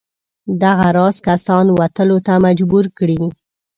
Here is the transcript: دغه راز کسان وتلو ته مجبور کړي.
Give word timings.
دغه 0.63 0.87
راز 0.97 1.17
کسان 1.27 1.65
وتلو 1.79 2.17
ته 2.25 2.33
مجبور 2.45 2.85
کړي. 2.97 3.19